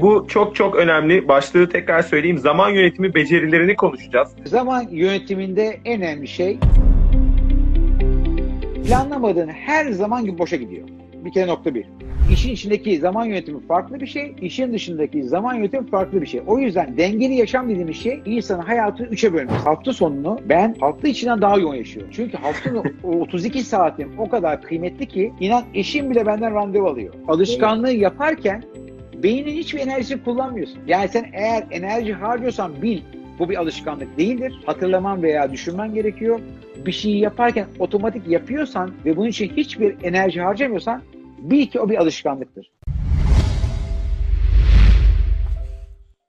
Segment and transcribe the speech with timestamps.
[0.00, 1.28] Bu çok çok önemli.
[1.28, 2.38] Başlığı tekrar söyleyeyim.
[2.38, 4.34] Zaman yönetimi becerilerini konuşacağız.
[4.44, 6.58] Zaman yönetiminde en önemli şey
[8.86, 10.88] planlamadığın her zaman gibi boşa gidiyor.
[11.24, 11.86] Bir kere nokta bir.
[12.32, 16.42] İşin içindeki zaman yönetimi farklı bir şey, işin dışındaki zaman yönetimi farklı bir şey.
[16.46, 19.56] O yüzden dengeli yaşam dediğimiz şey insanın hayatını üçe bölmesi.
[19.56, 22.12] Hafta sonunu ben hafta içinden daha yoğun yaşıyorum.
[22.14, 27.14] Çünkü haftanın o 32 saatim o kadar kıymetli ki inan eşim bile benden randevu alıyor.
[27.28, 28.62] Alışkanlığı yaparken
[29.22, 30.78] beynin hiçbir enerjisini kullanmıyorsun.
[30.86, 33.00] Yani sen eğer enerji harcıyorsan bil
[33.38, 34.62] bu bir alışkanlık değildir.
[34.66, 36.40] Hatırlaman veya düşünmen gerekiyor.
[36.86, 41.02] Bir şeyi yaparken otomatik yapıyorsan ve bunun için hiçbir enerji harcamıyorsan
[41.38, 42.72] bil ki o bir alışkanlıktır.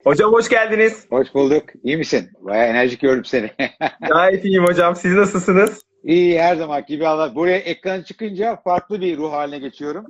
[0.04, 1.06] Hocam hoş geldiniz.
[1.10, 1.64] Hoş bulduk.
[1.84, 2.30] İyi misin?
[2.42, 3.52] Bayağı enerjik gördüm seni.
[4.10, 4.96] Gayet iyiyim hocam.
[4.96, 5.82] Siz nasılsınız?
[6.04, 7.36] İyi her zaman gibi Allah.
[7.36, 10.06] Buraya ekran çıkınca farklı bir ruh haline geçiyorum.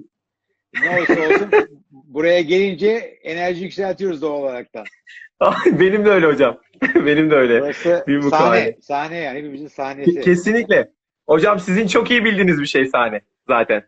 [0.82, 1.50] Ne olursa olsun
[1.92, 2.88] buraya gelince
[3.24, 4.86] enerji yükseltiyoruz doğal olaraktan.
[5.66, 6.58] Benim de öyle hocam.
[6.96, 7.62] Benim de öyle.
[7.62, 8.78] Burası Bir sahne, mukavele.
[8.82, 10.22] sahne yani hepimizin sahnesi.
[10.22, 10.90] Kesinlikle.
[11.28, 13.84] Hocam sizin çok iyi bildiğiniz bir şey sahne zaten.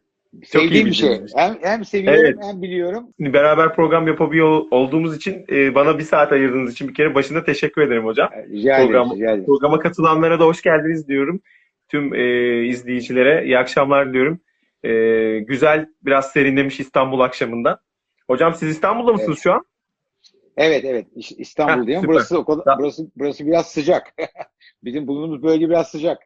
[0.51, 1.21] Çok iyi Sevdiğim bir şey.
[1.35, 2.35] Hem, hem seviyorum Evet.
[2.41, 3.03] hem biliyorum.
[3.19, 7.81] Beraber program yapabiliyor olduğumuz için e, bana bir saat ayırdığınız için bir kere başında teşekkür
[7.81, 8.29] ederim hocam.
[8.51, 8.87] Rica ederim.
[8.91, 9.45] Program- Rica ederim.
[9.45, 11.41] Programa katılanlara da hoş geldiniz diyorum.
[11.89, 14.39] Tüm e, izleyicilere iyi akşamlar diliyorum.
[14.83, 17.81] E, güzel, biraz serinlemiş İstanbul akşamında.
[18.27, 19.43] Hocam siz İstanbul'da mısınız Evet.
[19.43, 19.65] şu an?
[20.57, 22.03] Evet evet İstanbul'dayım.
[22.07, 24.13] Burası o kadar, burası burası biraz sıcak.
[24.83, 26.17] Bizim bulunduğumuz bölge biraz sıcak.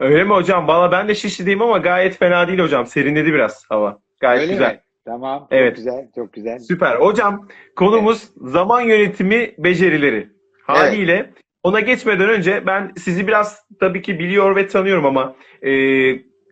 [0.00, 0.68] Öyle mi hocam?
[0.68, 2.86] Valla ben de Şişli'deyim ama gayet fena değil hocam.
[2.86, 3.98] Serinledi biraz hava.
[4.20, 4.74] Gayet Öyle güzel.
[4.74, 4.80] mi?
[5.04, 5.48] Tamam.
[5.50, 5.76] Evet.
[5.76, 6.08] Çok güzel.
[6.14, 6.58] Çok güzel.
[6.58, 6.96] Süper.
[6.96, 10.28] Hocam konumuz zaman yönetimi becerileri.
[10.66, 11.30] Haliyle
[11.62, 15.70] ona geçmeden önce ben sizi biraz tabii ki biliyor ve tanıyorum ama e,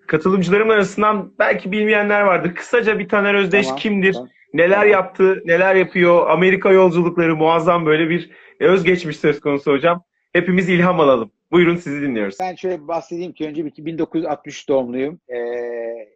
[0.06, 2.54] katılımcılarım arasından belki bilmeyenler vardır.
[2.54, 4.12] Kısaca bir Taner Özdeş Tamam, kimdir?
[4.12, 4.28] tamam.
[4.54, 4.88] Neler Tamam.
[4.88, 5.42] yaptı?
[5.44, 6.30] Neler yapıyor?
[6.30, 8.30] Amerika yolculukları muazzam böyle bir
[8.60, 10.02] özgeçmiş söz konusu hocam.
[10.32, 11.30] Hepimiz ilham alalım.
[11.52, 12.36] Buyurun sizi dinliyoruz.
[12.40, 15.20] Ben şöyle bahsedeyim ki önce bir- 1963 doğumluyum.
[15.28, 15.36] Ee,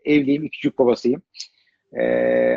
[0.04, 0.44] evliyim.
[0.44, 1.22] iki çocuk babasıyım.
[2.00, 2.56] Ee,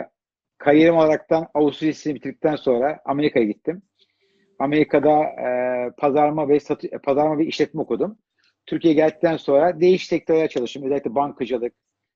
[0.58, 3.82] kariyerim olaraktan Avusturya Lisesi'ni bitirdikten sonra Amerika'ya gittim.
[4.60, 5.50] Amerika'da e,
[5.98, 8.18] pazarlama ve satı, pazarlama ve işletme okudum.
[8.70, 10.84] Türkiye'ye geldikten sonra değişik sektörler çalıştım.
[10.84, 11.74] Özellikle bankacılık,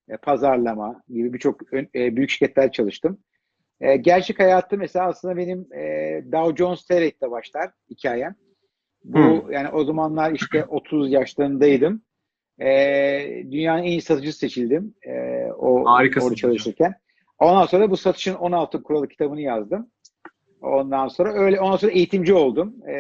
[0.10, 3.18] e, pazarlama gibi birçok e, büyük şirketler çalıştım.
[3.82, 5.64] E, gerçek hayatım mesela aslında benim
[6.32, 8.36] Dow Jones Trade'de başlar hikayem.
[9.04, 12.02] Bu yani o zamanlar işte 30 yaşlarındaydım.
[13.52, 14.96] Dünyanın en iyi satıcısı seçildim.
[15.58, 16.96] O Harikasın orada çalışırken.
[17.40, 19.92] Ondan sonra bu satışın 16 kuralı kitabını yazdım.
[20.64, 22.76] Ondan sonra öyle ondan sonra eğitimci oldum.
[22.88, 22.94] E,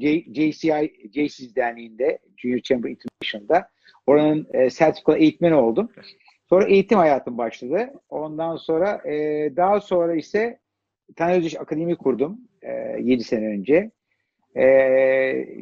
[0.00, 3.68] J- JCI JCS Derneği'nde Junior Chamber International'da.
[4.06, 5.92] Oranın e, sertifikalı eğitmeni oldum.
[6.48, 7.92] Sonra eğitim hayatım başladı.
[8.08, 9.12] Ondan sonra e,
[9.56, 10.58] daha sonra ise
[11.16, 13.90] Taner Özdeş Akademi kurdum e, 7 sene önce.
[14.56, 14.64] E,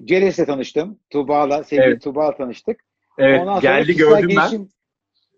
[0.04, 0.98] Celes'le tanıştım.
[1.10, 2.02] Tuğba'la, sevgili Evet.
[2.02, 2.84] Tuğba'la tanıştık.
[3.18, 4.36] Evet Ondan sonra geldi gördüm ben.
[4.36, 4.68] gelişim-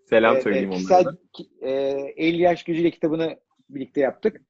[0.09, 1.17] Selam Evet, söyleyeyim evet, onlara da.
[1.61, 1.71] e,
[2.17, 3.37] 50 yaş gücüyle kitabını
[3.69, 4.41] birlikte yaptık.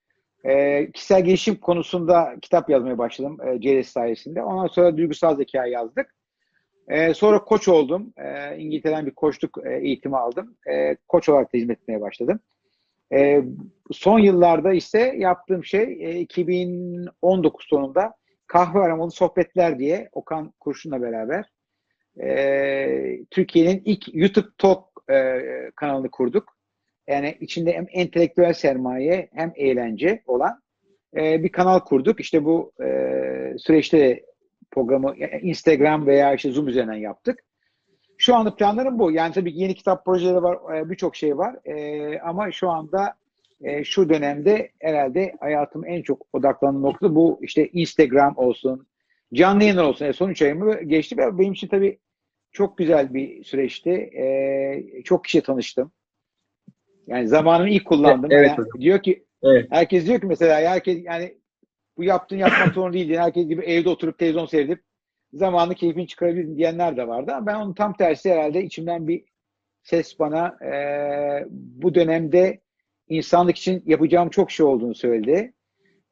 [0.47, 4.43] E, kişisel gelişim konusunda kitap yazmaya başladım e, CLS sayesinde.
[4.43, 6.15] Ondan sonra duygusal zeka yazdık.
[6.87, 8.13] E, sonra koç oldum.
[8.17, 10.55] E, İngiltere'den bir koçluk e, eğitimi aldım.
[10.69, 12.39] E, koç olarak da hizmet etmeye başladım.
[13.13, 13.43] E,
[13.91, 18.13] son yıllarda ise yaptığım şey e, 2019 sonunda
[18.47, 21.45] Kahve Aramalı Sohbetler diye Okan Kurşun'la beraber
[22.21, 25.41] e, Türkiye'nin ilk YouTube Talk e,
[25.75, 26.56] kanalını kurduk.
[27.07, 30.61] Yani içinde hem entelektüel sermaye hem eğlence olan
[31.15, 32.19] e, bir kanal kurduk.
[32.19, 32.87] İşte bu e,
[33.57, 34.23] süreçte
[34.71, 37.43] programı Instagram veya işte Zoom üzerinden yaptık.
[38.17, 39.11] Şu anda planlarım bu.
[39.11, 41.55] Yani tabii yeni kitap projeleri var, e, birçok şey var.
[41.65, 43.13] E, ama şu anda
[43.61, 48.87] e, şu dönemde herhalde hayatım en çok odaklandığım nokta bu işte Instagram olsun,
[49.33, 50.05] canlı yayınlar olsun.
[50.05, 51.99] E, son üç ayımı geçti benim için tabii
[52.51, 53.91] çok güzel bir süreçti.
[53.91, 55.91] E, çok kişiye tanıştım.
[57.07, 58.31] Yani zamanımı iyi kullandım.
[58.31, 58.81] Evet, Yani hocam.
[58.81, 59.67] diyor ki Evet.
[59.69, 61.37] herkes diyor ki mesela herkes yani
[61.97, 63.07] bu yaptığın yapmak zorunda değil.
[63.07, 64.83] diye, Herkes gibi evde oturup televizyon seyredip
[65.33, 67.31] zamanı keyfini çıkarabilir diyenler de vardı.
[67.35, 69.23] Ama ben onun tam tersi herhalde içimden bir
[69.83, 70.71] ses bana e,
[71.51, 72.59] bu dönemde
[73.07, 75.53] insanlık için yapacağım çok şey olduğunu söyledi.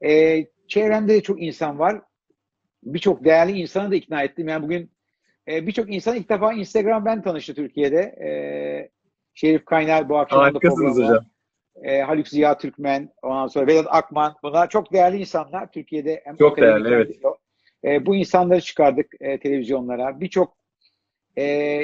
[0.06, 2.01] E, çevremde de çok insan var.
[2.83, 4.48] Birçok değerli insanı da ikna ettim.
[4.48, 4.91] Yani bugün
[5.48, 8.00] e, birçok insan ilk defa Instagram ben tanıştı Türkiye'de.
[8.00, 8.30] E,
[9.35, 10.59] Şerif Kaynar bu akşam da
[11.03, 11.25] hocam.
[11.83, 14.35] E, Haluk Ziya Türkmen, ondan sonra Vedat Akman.
[14.43, 16.21] Bunlar çok değerli insanlar Türkiye'de.
[16.23, 17.13] Hem Çok değerli, de-
[17.83, 20.19] E, bu insanları çıkardık e, televizyonlara.
[20.19, 20.57] Birçok
[21.37, 21.79] e,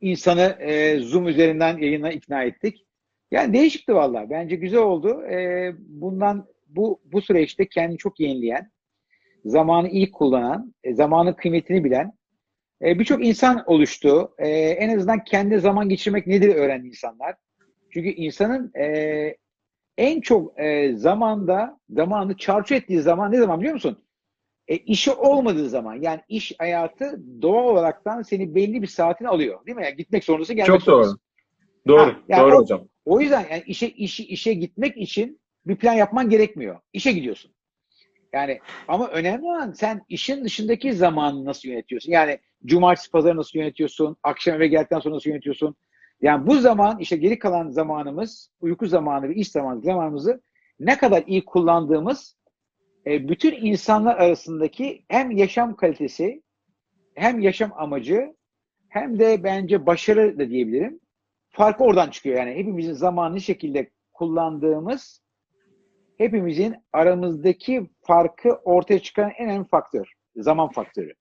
[0.00, 2.86] insanı e, Zoom üzerinden yayına ikna ettik.
[3.30, 4.30] Yani değişikti vallahi.
[4.30, 5.22] Bence güzel oldu.
[5.22, 8.70] E, bundan bu bu süreçte kendini çok yenileyen,
[9.44, 12.12] zamanı iyi kullanan, e, zamanın kıymetini bilen
[12.82, 14.34] e, birçok insan oluştu.
[14.38, 17.34] E, en azından kendi zaman geçirmek nedir öğrendi insanlar.
[17.90, 19.36] Çünkü insanın e,
[19.98, 23.98] en çok e, zamanda zamanı çarçur ettiği zaman ne zaman biliyor musun?
[24.68, 29.66] E, işi olmadığı zaman yani iş hayatı doğal olaraktan seni belli bir saatini alıyor.
[29.66, 29.84] Değil mi?
[29.84, 30.94] Yani gitmek zorundasın, gelmek Çok doğru.
[30.94, 31.20] zorundasın.
[31.88, 32.00] Doğru.
[32.00, 32.88] Ha, yani doğru o- hocam.
[33.04, 36.80] O yüzden yani işe işi işe gitmek için bir plan yapman gerekmiyor.
[36.92, 37.52] İşe gidiyorsun.
[38.32, 42.12] Yani ama önemli olan sen işin dışındaki zamanı nasıl yönetiyorsun?
[42.12, 44.16] Yani cumartesi pazarı nasıl yönetiyorsun?
[44.22, 45.76] Akşam eve geldikten sonra nasıl yönetiyorsun?
[46.20, 50.42] Yani bu zaman işte geri kalan zamanımız, uyku zamanı ve iş zamanı zamanımızı
[50.80, 52.36] ne kadar iyi kullandığımız
[53.06, 56.42] e, bütün insanlar arasındaki hem yaşam kalitesi
[57.14, 58.34] hem yaşam amacı
[58.88, 61.00] hem de bence başarı da diyebilirim.
[61.48, 62.50] Farkı oradan çıkıyor yani.
[62.50, 65.22] Hepimizin zamanını şekilde kullandığımız
[66.18, 70.12] hepimizin aramızdaki farkı ortaya çıkaran en önemli faktör.
[70.36, 71.12] Zaman faktörü.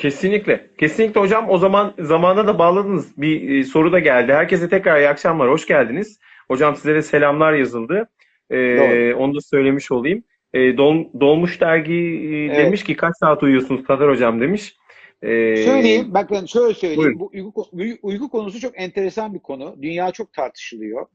[0.00, 0.70] Kesinlikle.
[0.78, 1.50] Kesinlikle hocam.
[1.50, 3.16] O zaman zamana da bağladınız.
[3.20, 4.32] Bir e, soru da geldi.
[4.32, 5.50] Herkese tekrar iyi akşamlar.
[5.50, 6.18] Hoş geldiniz.
[6.48, 8.08] Hocam size de selamlar yazıldı.
[8.52, 9.16] Doğru.
[9.16, 10.24] onu da söylemiş olayım.
[10.54, 12.56] Ee, Dol- Dolmuş Dergi e, Evet.
[12.56, 14.76] demiş ki kaç saat uyuyorsunuz Taner hocam demiş.
[15.22, 16.98] Ee, Söyleyeyim, bakın şöyle söyleyeyim.
[17.02, 17.20] buyurun.
[17.20, 17.66] Bu uyku,
[18.02, 19.76] uyku- konusu çok enteresan bir konu.
[19.82, 21.06] Dünya çok tartışılıyor.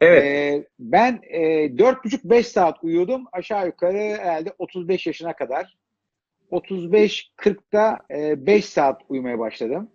[0.00, 0.24] Evet.
[0.24, 1.38] Ee, ben e,
[1.76, 3.24] 4,5-5 saat uyuyordum.
[3.32, 5.76] Aşağı yukarı herhalde 35 yaşına kadar.
[6.52, 9.90] 35-40'da e, 5 saat uyumaya başladım.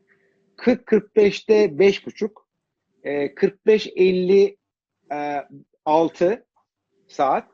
[0.57, 2.31] 40-45'te 5,5.
[3.03, 4.57] E, 45-50
[5.13, 5.47] e,
[5.85, 6.45] 6
[7.07, 7.47] saat.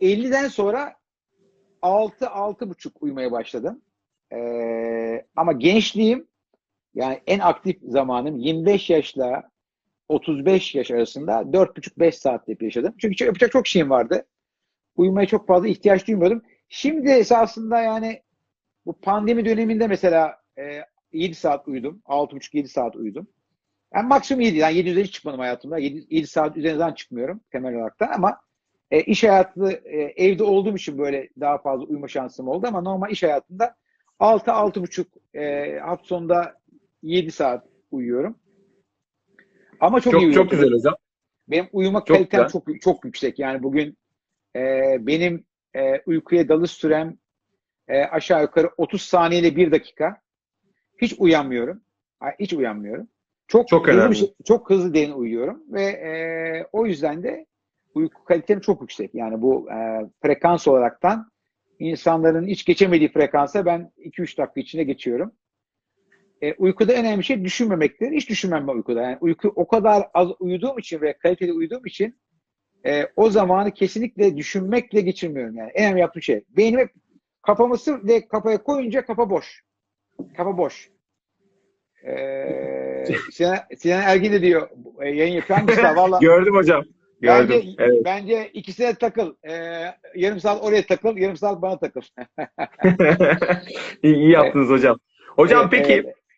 [0.00, 0.94] 50'den sonra
[1.82, 3.82] 6-6,5 uyumaya başladım.
[4.32, 4.38] E,
[5.36, 6.28] ama gençliğim
[6.94, 9.50] yani en aktif zamanım 25 yaşla
[10.08, 12.94] 35 yaş arasında 4,5-5 saat yaşadım.
[12.98, 14.26] Çünkü yapacak çok şeyim vardı.
[14.96, 16.42] Uyumaya çok fazla ihtiyaç duymuyordum.
[16.68, 18.22] Şimdi esasında yani
[18.88, 20.80] bu pandemi döneminde mesela e,
[21.12, 22.02] 7 saat uyudum.
[22.06, 23.26] 6,5-7 saat uyudum.
[23.94, 24.56] Yani maksimum 7.
[24.56, 25.78] Yani 7 üzeri çıkmadım hayatımda.
[25.78, 28.40] 7, 7 saat üzerinden çıkmıyorum temel olarak ama
[28.90, 33.10] e, iş hayatı e, evde olduğum için böyle daha fazla uyuma şansım oldu ama normal
[33.10, 33.74] iş hayatında
[34.20, 36.60] 6-6,5 e, hafta sonunda
[37.02, 38.38] 7 saat uyuyorum.
[39.80, 40.42] Ama çok, iyi Çok uyuyorum.
[40.42, 40.94] çok güzel hocam.
[41.48, 42.52] Benim uyuma Çok kalitem güzel.
[42.52, 43.38] çok çok yüksek.
[43.38, 43.96] Yani bugün
[44.56, 45.44] e, benim
[45.74, 47.18] e, uykuya dalış sürem
[47.88, 50.20] e, aşağı yukarı 30 saniye ile 1 dakika.
[51.02, 51.80] Hiç uyanmıyorum.
[52.40, 53.08] Hiç uyanmıyorum.
[53.48, 54.10] Çok, Çok hızlı önemli.
[54.10, 56.12] bir şey- çok hızlı derin uyuyorum ve e,
[56.72, 57.46] o yüzden de
[57.94, 59.14] uyku kalitem çok yüksek.
[59.14, 59.76] Yani bu e,
[60.22, 61.30] frekans olaraktan
[61.78, 65.32] insanların hiç geçemediği frekansa ben 2-3 dakika içinde geçiyorum.
[66.42, 68.12] E, uykuda en önemli şey düşünmemektir.
[68.12, 69.02] Hiç düşünmem ben uykuda.
[69.02, 72.18] Yani uyku o kadar az uyuduğum için ve kaliteli uyuduğum için
[72.86, 75.70] e, o zamanı kesinlikle düşünmekle geçirmiyorum yani.
[75.74, 76.44] En önemli yaptığım şey.
[76.48, 76.90] Beynim hep
[77.48, 79.62] kafamı sırf de kafaya koyunca kafa boş.
[80.36, 80.88] Kafa boş.
[82.06, 84.68] Ee, Sinan, Sinan Ergin de diyor
[85.00, 85.40] e, yayın.
[85.40, 85.96] Hangisi daha?
[85.96, 86.84] Valla Gördüm hocam.
[87.20, 87.48] Gördüm.
[87.50, 88.02] bence, Evet.
[88.04, 89.34] bence ikisine takıl.
[89.48, 89.84] Ee,
[90.14, 92.00] yarım saat oraya takıl, yarım saat bana takıl.
[94.02, 94.98] iyi, iyi yaptınız hocam.
[95.36, 95.92] Hocam Evet, peki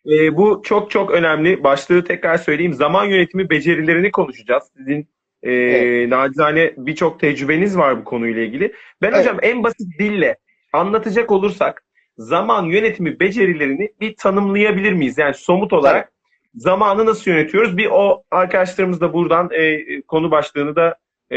[0.07, 0.21] evet.
[0.21, 1.65] e, bu çok çok önemli.
[1.65, 2.75] Başlığı tekrar söyleyeyim.
[2.75, 4.65] Zaman yönetimi becerilerini konuşacağız.
[4.77, 5.09] Sizin
[5.43, 6.09] e, Evet.
[6.09, 8.73] nacizane birçok tecrübeniz var bu konuyla ilgili.
[9.03, 9.21] Ben Evet.
[9.21, 10.37] hocam en basit dille
[10.73, 11.85] anlatacak olursak
[12.19, 15.19] zaman yönetimi becerilerini bir tanımlayabilir miyiz?
[15.19, 16.13] Yani somut olarak
[16.55, 17.77] zamanı nasıl yönetiyoruz?
[17.77, 20.97] Bir o arkadaşlarımız da buradan e, konu başlığını da
[21.31, 21.37] e,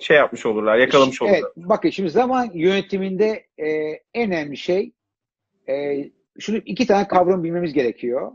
[0.00, 1.38] şey yapmış olurlar, yakalamış olurlar.
[1.38, 3.68] Evet, bakın şimdi zaman yönetiminde e,
[4.14, 4.92] en önemli şey
[5.68, 6.04] e,
[6.38, 8.32] şunu iki tane kavram bilmemiz gerekiyor.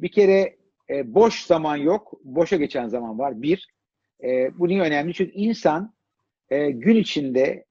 [0.00, 0.56] Bir kere
[0.90, 3.42] e, boş zaman yok, boşa geçen zaman var.
[3.42, 3.68] Bir,
[4.24, 5.14] e, bu niye önemli?
[5.14, 5.94] Çünkü insan
[6.50, 7.64] e, gün içinde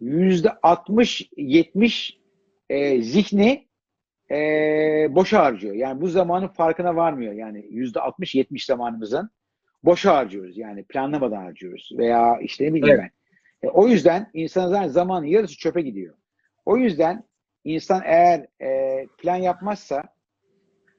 [0.00, 2.14] yüzde 60-70
[2.70, 3.68] e, zihni
[4.30, 4.36] e,
[5.10, 5.74] boşa harcıyor.
[5.74, 7.32] Yani bu zamanın farkına varmıyor.
[7.32, 9.30] Yani yüzde 60-70 zamanımızın
[9.84, 10.58] boşa harcıyoruz.
[10.58, 11.90] Yani planlamadan harcıyoruz.
[11.98, 13.10] Veya işte ne bileyim Evet.
[13.62, 13.68] ben.
[13.68, 16.14] E, o yüzden insanın zaten zamanın yarısı çöpe gidiyor.
[16.64, 17.24] O yüzden
[17.64, 20.04] insan eğer e, plan yapmazsa,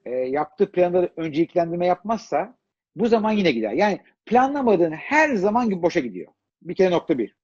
[0.06, 2.58] e, yaptığı planları önceliklendirme yapmazsa
[2.96, 3.72] bu zaman yine gider.
[3.72, 6.32] Yani planlamadığın her zaman gibi boşa gidiyor.
[6.62, 7.36] Bir kere nokta bir.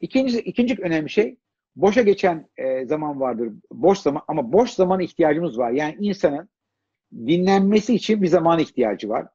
[0.00, 1.36] İkinci, ikinci önemli şey
[1.76, 3.52] boşa geçen e, zaman vardır.
[3.70, 5.70] Boş zaman ama boş zamana ihtiyacımız var.
[5.70, 6.48] Yani insanın
[7.12, 9.26] dinlenmesi için bir zamana ihtiyacı var.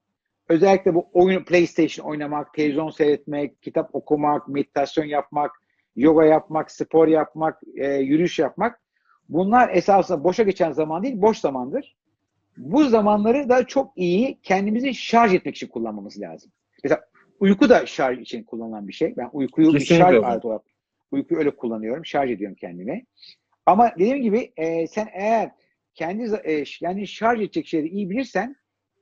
[0.49, 5.51] Özellikle bu oyun PlayStation oynamak, televizyon seyretmek, kitap okumak, meditasyon yapmak,
[5.95, 8.81] yoga yapmak, spor yapmak, e, yürüyüş yapmak.
[9.29, 11.95] Bunlar esasında boşa geçen zaman değil, boş zamandır.
[12.57, 16.51] Bu zamanları da çok iyi kendimizi şarj etmek için kullanmamız lazım.
[16.83, 17.01] Mesela
[17.41, 19.17] uyku da şarj için kullanılan bir şey.
[19.17, 20.31] Ben uykuyu bir Kesinlikle şarj hocam.
[20.31, 20.61] aleti olarak
[21.11, 22.05] Uykuyu öyle kullanıyorum.
[22.05, 23.05] Şarj ediyorum kendimi.
[23.65, 25.51] Ama dediğim gibi e, sen eğer
[25.93, 28.55] kendi e, yani şarj edecek şeyleri iyi bilirsen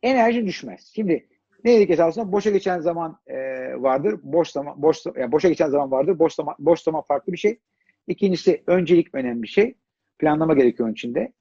[0.04, 0.92] enerjin düşmez.
[0.96, 1.28] Şimdi
[1.64, 2.32] ne dedik esasında?
[2.32, 3.38] Boşa geçen zaman e,
[3.82, 4.20] vardır.
[4.24, 6.20] Boş zaman boş yani boşa geçen zaman vardır.
[6.20, 7.60] Boş zaman boş zaman farklı bir şey.
[8.08, 9.76] İkincisi öncelik önemli bir şey.
[10.20, 11.34] Planlama gerekiyor onun içinde.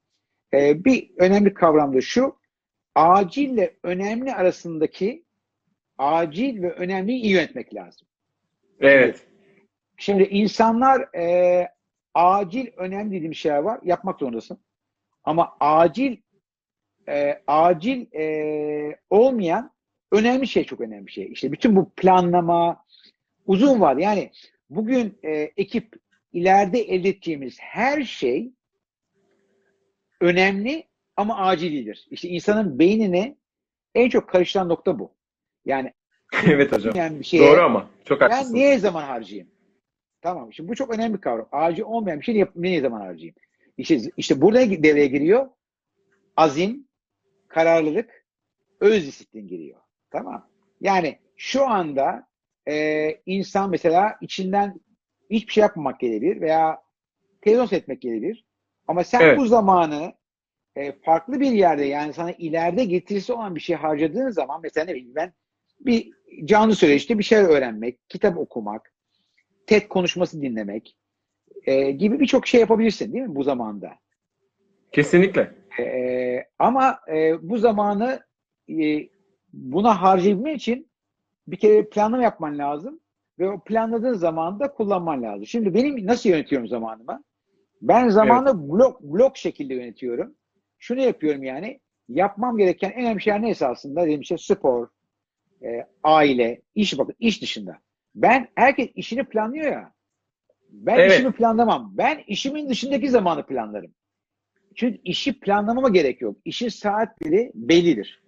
[0.54, 2.38] E, bir önemli kavram da şu.
[2.94, 5.24] Acille önemli arasındaki
[5.98, 8.08] acil ve önemliyi iyi yönetmek lazım.
[8.80, 9.26] Evet.
[9.96, 11.68] Şimdi insanlar e,
[12.14, 13.80] acil önemli dediğim şeyler var.
[13.84, 14.58] Yapmak zorundasın.
[15.24, 16.16] Ama acil
[17.08, 19.70] e, acil e, olmayan
[20.12, 21.32] önemli şey çok önemli şey.
[21.32, 22.84] İşte bütün bu planlama
[23.46, 23.96] uzun var.
[23.96, 24.30] Yani
[24.70, 25.96] bugün e, ekip
[26.32, 28.52] ileride elde edeceğimiz her şey
[30.20, 30.84] önemli
[31.16, 32.06] ama acil değildir.
[32.10, 33.36] İşte insanın beynini
[33.94, 35.17] en çok karıştıran nokta bu.
[35.64, 35.92] Yani
[36.46, 36.96] evet hocam.
[36.96, 37.90] yani bir şeye Doğru ama.
[38.04, 38.54] Çok ben haklısın.
[38.54, 39.48] niye zaman harcayayım?
[40.22, 40.52] Tamam.
[40.52, 41.48] Şimdi bu çok önemli bir kavram.
[41.52, 43.34] Acil olmayan bir şey yap- niye zaman harcayayım?
[43.76, 45.48] İşte, işte burada devreye giriyor.
[46.36, 46.88] Azim,
[47.48, 48.26] kararlılık,
[48.80, 49.80] öz disiplin giriyor.
[50.10, 50.48] Tamam.
[50.80, 52.28] Yani şu anda
[52.68, 54.80] e, insan mesela içinden
[55.30, 56.82] hiçbir şey yapmamak gelebilir veya
[57.40, 58.44] televizyon seyretmek gelebilir.
[58.86, 59.38] Ama sen Evet.
[59.38, 60.12] bu zamanı
[60.76, 64.94] e, farklı bir yerde yani sana ileride getirisi olan bir şey harcadığın zaman mesela ne
[64.94, 65.32] bileyim ben
[65.80, 66.10] bir
[66.44, 68.92] canlı söyleşte bir şeyler öğrenmek, kitap okumak,
[69.66, 70.96] TED konuşması dinlemek
[71.64, 73.92] e, gibi birçok şey yapabilirsin değil mi bu zamanda?
[74.92, 75.54] Kesinlikle.
[75.80, 78.20] E, ama e, bu zamanı
[78.68, 79.08] e,
[79.52, 80.90] buna harcayabilmek için
[81.46, 83.00] bir kere planlama yapman lazım
[83.38, 85.46] ve o planladığın zamanı da kullanman lazım.
[85.46, 87.24] Şimdi benim nasıl yönetiyorum zamanımı?
[87.82, 90.34] Ben zamanı blok blok şekilde yönetiyorum.
[90.78, 94.02] Şunu yapıyorum yani yapmam gereken en önemli şeyler ne esasında?
[94.02, 94.88] Dediğim şey spor,
[95.62, 97.78] e, aile, iş bakın iş dışında.
[98.14, 99.92] Ben herkes işini planlıyor ya.
[100.70, 101.12] Ben Evet.
[101.12, 101.92] işimi planlamam.
[101.94, 103.94] Ben işimin dışındaki zamanı planlarım.
[104.74, 106.36] Çünkü işi planlamama gerek yok.
[106.44, 108.22] İşin saatleri bellidir.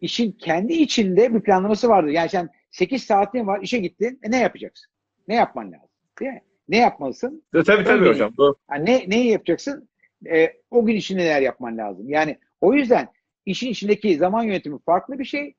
[0.00, 2.10] İşin kendi içinde bir planlaması vardır.
[2.10, 4.20] Yani sen 8 saatin var, işe gittin.
[4.22, 4.92] E ne yapacaksın?
[5.28, 5.88] Ne yapman lazım?
[6.20, 6.42] Değil mi?
[6.68, 7.44] Ne yapmalısın?
[7.52, 8.10] Tabii tabii Öyle.
[8.10, 8.32] hocam.
[8.38, 8.54] Doğru.
[8.70, 9.88] Yani ne, neyi yapacaksın?
[10.30, 12.08] E, o gün için neler yapman lazım?
[12.08, 13.08] Yani o yüzden
[13.46, 15.54] işin içindeki zaman yönetimi farklı bir şey.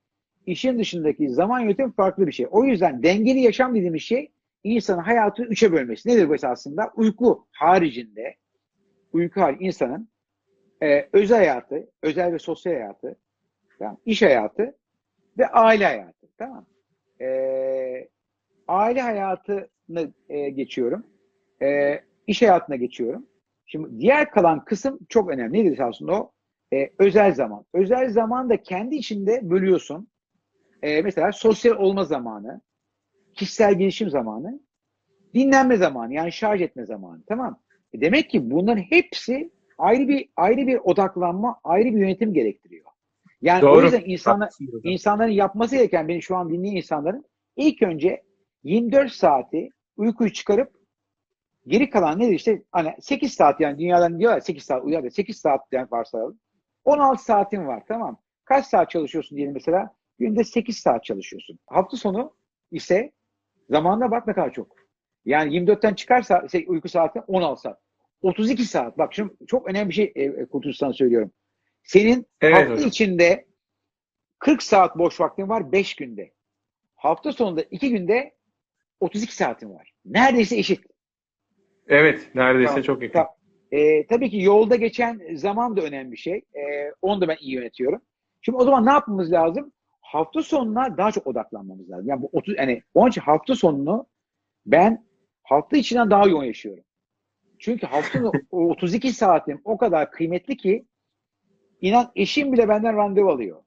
[0.47, 2.47] İşin dışındaki zaman yönetimi farklı bir şey.
[2.51, 4.31] O yüzden dengeli yaşam dediğimiz şey
[4.63, 6.09] insanın hayatı üçe bölmesi.
[6.09, 6.91] Nedir bu esasında?
[6.95, 8.35] Uyku haricinde
[9.13, 10.09] uyku harici insanın
[10.83, 13.15] e, özel hayatı, özel ve sosyal hayatı,
[13.79, 14.75] tamam, iş hayatı
[15.37, 16.27] ve aile hayatı.
[16.37, 16.65] Tamam.
[17.21, 18.09] E,
[18.67, 21.05] aile hayatını e, geçiyorum.
[21.61, 23.25] E, iş hayatına geçiyorum.
[23.65, 25.65] Şimdi diğer kalan kısım çok önemli.
[25.65, 26.31] Nedir aslında o?
[26.73, 27.65] E, özel zaman.
[27.73, 30.07] Özel zaman da kendi içinde bölüyorsun.
[30.83, 32.61] E, mesela sosyal olma zamanı,
[33.33, 34.59] kişisel gelişim zamanı,
[35.33, 37.23] dinlenme zamanı yani şarj etme zamanı.
[37.27, 37.59] Tamam.
[37.93, 42.85] E, demek ki bunların hepsi ayrı bir ayrı bir odaklanma, ayrı bir yönetim gerektiriyor.
[43.41, 43.83] Yani o Doğru.
[43.83, 44.49] yüzden insanlar,
[44.83, 48.23] insanların yapması gereken beni şu an dinleyen insanların ilk önce
[48.63, 50.77] 24 saati uykuyu çıkarıp
[51.67, 55.37] geri kalan nedir işte hani 8 saat yani dünyadan diyorlar 8 saat uyar da 8
[55.37, 56.39] saat yani varsayalım.
[56.85, 58.21] 16 saatin var tamam.
[58.45, 59.95] Kaç saat çalışıyorsun diyelim mesela?
[60.19, 61.59] Günde 8 saat çalışıyorsun.
[61.67, 62.35] Hafta sonu
[62.71, 63.11] ise
[63.69, 64.75] zamanına bak ne kadar çok.
[65.25, 67.79] Yani 24'ten çıkarsa şey, uyku saati 16 saat.
[68.21, 68.97] 32 saat.
[68.97, 71.31] Bak şimdi çok önemli bir şey e, e, Kurtuluş'tan söylüyorum.
[71.83, 72.87] Senin Evet hafta hocam.
[72.87, 73.45] içinde
[74.39, 76.31] 40 saat boş vaktin var 5 günde.
[76.95, 78.35] Hafta sonunda 2 günde
[78.99, 79.93] 32 saatin var.
[80.05, 80.81] Neredeyse eşit.
[81.87, 82.29] Evet.
[82.35, 82.81] Neredeyse Tamam.
[82.81, 83.23] çok yakın.
[83.71, 86.35] Ee, tabii ki yolda geçen zaman da önemli bir şey.
[86.35, 88.01] Ee, onu da ben iyi yönetiyorum.
[88.41, 89.73] Şimdi o zaman ne yapmamız lazım?
[90.07, 92.07] Hafta sonuna daha çok odaklanmamız lazım.
[92.07, 94.05] Yani bu 30 yani onun için hafta sonunu
[94.65, 95.05] ben
[95.43, 96.83] hafta içinden daha yoğun yaşıyorum.
[97.59, 100.85] Çünkü hafta sonu o 32 saatim o kadar kıymetli ki
[101.81, 103.63] inan eşim bile benden randevu alıyor.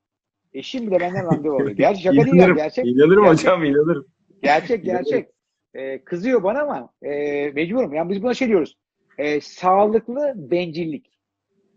[0.53, 1.71] Eşim bile benden randevu alıyor.
[1.77, 2.49] Gerçi şaka değil ya.
[2.49, 2.87] Gerçek.
[2.87, 3.47] İnanırım gerçek.
[3.47, 4.07] hocam inanırım.
[4.43, 5.29] Gerçek gerçek.
[5.75, 7.11] Ee, kızıyor bana ama e,
[7.51, 7.95] mecburum.
[7.95, 8.77] Yani biz buna şey diyoruz.
[9.19, 11.21] E, sağlıklı bencillik.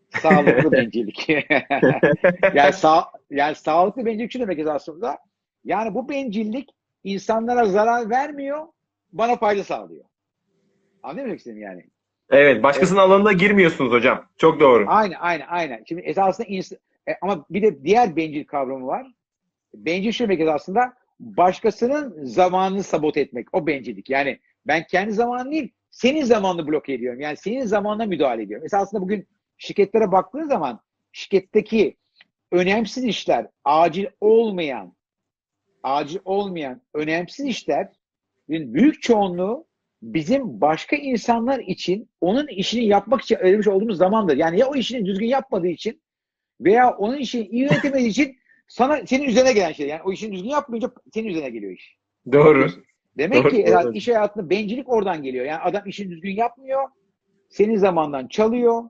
[0.09, 1.29] Sağlıklı bencillik.
[2.53, 5.17] yani, sağ, yani sağlıklı bencillik şu demek aslında.
[5.63, 6.69] Yani bu bencillik
[7.03, 8.67] insanlara zarar vermiyor,
[9.11, 10.05] bana fayda sağlıyor.
[11.03, 11.85] Anlıyor musun istediğim yani?
[12.29, 12.63] Evet.
[12.63, 14.25] Başkasının alanına girmiyorsunuz hocam.
[14.37, 14.85] Çok doğru.
[14.87, 15.83] Aynen, aynen, aynen.
[15.87, 19.07] Şimdi esasında ins- e, ama bir de diğer bencil kavramı var.
[19.73, 23.53] Bencil şu demek aslında başkasının zamanını sabote etmek.
[23.53, 24.09] O bencillik.
[24.09, 27.19] Yani ben kendi zamanını değil, senin zamanını bloke ediyorum.
[27.19, 28.65] Yani senin zamanına müdahale ediyorum.
[28.65, 30.79] Esasında bugün şirketlere baktığın zaman
[31.11, 31.97] şirketteki
[32.53, 34.93] önemsiz işler, acil olmayan,
[35.83, 37.89] acil olmayan önemsiz işler
[38.49, 39.65] büyük çoğunluğu
[40.01, 44.37] bizim başka insanlar için onun işini yapmak için ayırmış olduğumuz zamandır.
[44.37, 46.01] Yani ya o işini düzgün yapmadığı için
[46.61, 48.35] veya onun işini iyi yönetemediği için
[48.67, 49.87] sana senin üzerine gelen şey.
[49.87, 51.97] Yani o işini düzgün yapmayınca senin üzerine geliyor iş.
[52.31, 52.67] Doğru.
[53.17, 53.93] Demek Doğru, ki doğru.
[53.93, 55.45] iş hayatında bencillik oradan geliyor.
[55.45, 56.83] Yani adam işini düzgün yapmıyor.
[57.49, 58.83] Senin zamandan çalıyor.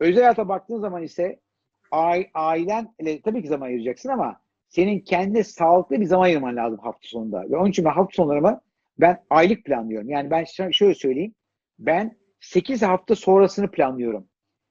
[0.00, 1.40] Özel hayata baktığın zaman ise
[2.34, 7.50] ailenle tabii ki zaman ayıracaksın ama senin kendine sağlıklı bir zaman ayırman lazım hafta sonunda.
[7.50, 8.60] Ve onun için ben hafta sonlarımı
[8.98, 10.08] ben aylık planlıyorum.
[10.08, 11.34] Yani ben şö- şöyle söyleyeyim.
[11.78, 14.28] Ben 8 hafta sonrasını planlıyorum.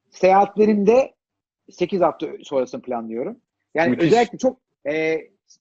[0.09, 1.13] Seyahatlerimde
[1.71, 3.37] 8 hafta sonrasını planlıyorum.
[3.75, 4.07] Yani Müthiş.
[4.07, 4.93] özellikle çok e,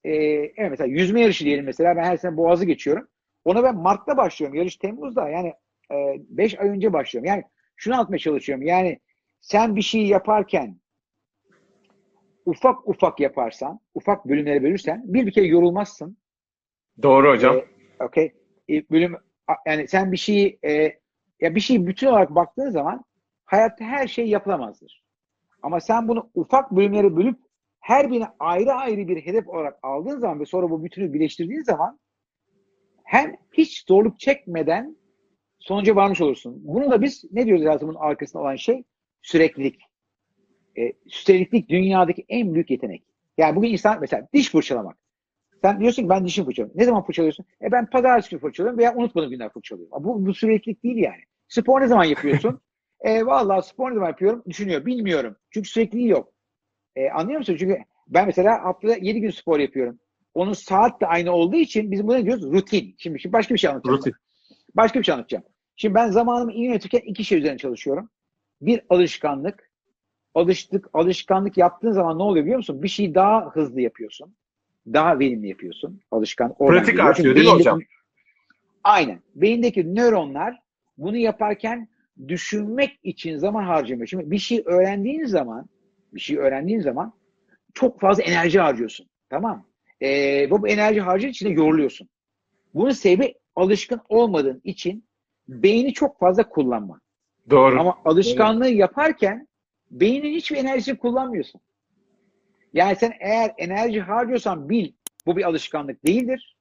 [0.04, 0.12] e,
[0.56, 3.08] evet mesela yüzme yarışı diyelim mesela ben her sene Boğaz'ı geçiyorum.
[3.44, 4.58] Ona ben Mart'ta başlıyorum.
[4.58, 5.28] Yarış Temmuz'da.
[5.28, 5.54] Yani
[6.18, 7.28] 5 ay önce başlıyorum.
[7.28, 7.42] Yani
[7.76, 8.66] şunu anlatmaya çalışıyorum.
[8.66, 8.98] Yani
[9.40, 10.76] sen bir şey yaparken
[12.46, 16.16] ufak ufak yaparsan, ufak bölümlere bölürsen bir bir kere yorulmazsın.
[17.02, 17.56] Doğru hocam.
[17.56, 18.32] Ee, okay.
[18.70, 19.16] E, bölüm
[19.66, 20.72] yani sen bir şeyi e,
[21.40, 23.04] ya bir şeyi bütün olarak baktığın zaman
[23.44, 25.02] hayatta her şey yapılamazdır.
[25.62, 27.38] Ama sen bunu ufak bölümlere bölüp
[27.80, 31.98] her birine ayrı ayrı bir hedef olarak aldığın zaman ve sonra bu bütünü birleştirdiğin zaman
[33.04, 34.96] hem hiç zorluk çekmeden
[35.58, 36.60] sonuca varmış olursun.
[36.64, 38.84] Bunu da biz ne diyoruz bunun arkasında olan şey?
[39.22, 39.80] Süreklilik.
[40.78, 43.02] E, süreklilik dünyadaki en büyük yetenek.
[43.38, 44.96] Yani bugün insan mesela diş fırçalamak.
[45.62, 46.80] Sen diyorsun ki ben dişimi fırçalıyorum.
[46.80, 47.46] Ne zaman fırçalıyorsun?
[47.62, 50.04] E ben pazartesi günü fırçalıyorum veya unutmadığım günler fırçalıyorum.
[50.04, 51.22] Bu, bu süreklilik değil yani.
[51.48, 52.60] Spor ne zaman yapıyorsun?
[53.00, 54.42] e vallahi spor ne zaman yapıyorum?
[54.48, 54.86] Düşünüyor.
[54.86, 55.36] Bilmiyorum.
[55.50, 56.32] Çünkü sürekliliği yok.
[56.96, 57.56] E, anlıyor musun?
[57.58, 59.98] Çünkü ben mesela haftada 7 gün spor yapıyorum.
[60.34, 62.52] Onun saat de aynı olduğu için biz buna ne diyoruz?
[62.52, 62.94] Rutin.
[62.98, 63.98] Şimdi, şimdi başka bir şey anlatacağım.
[63.98, 64.12] Rutin.
[64.74, 65.44] Başka bir şey anlatacağım.
[65.76, 68.10] Şimdi ben zamanımı iyi yönetirken iki şey üzerine çalışıyorum.
[68.60, 69.71] Bir alışkanlık.
[70.34, 72.82] Alıştık, alışkanlık yaptığın zaman ne oluyor biliyor musun?
[72.82, 74.34] Bir şeyi daha hızlı yapıyorsun.
[74.86, 76.00] Daha verimli yapıyorsun.
[76.10, 76.54] Alışkan.
[76.54, 77.80] Pratik artıyor Çünkü değil mi hocam?
[78.84, 79.20] Aynen.
[79.34, 80.58] Beyindeki nöronlar
[80.98, 81.88] bunu yaparken
[82.28, 84.06] düşünmek için zaman harcamıyor.
[84.06, 85.66] Şimdi bir şey öğrendiğin zaman
[86.14, 87.12] bir şey öğrendiğin zaman
[87.74, 89.06] çok fazla enerji harcıyorsun.
[89.30, 89.66] Tamam.
[90.02, 92.08] Ee, bu enerji harcı içinde yoruluyorsun.
[92.74, 95.04] Bunun sebebi alışkın olmadığın için
[95.48, 97.00] beyni çok fazla kullanma.
[97.50, 97.80] Doğru.
[97.80, 99.48] Ama alışkanlığı yaparken
[99.92, 101.60] beynin hiçbir enerjisini kullanmıyorsun.
[102.72, 104.92] Yani sen eğer enerji harcıyorsan bil
[105.26, 106.56] bu bir alışkanlık değildir.